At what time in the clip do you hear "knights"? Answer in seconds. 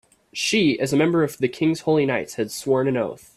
2.07-2.33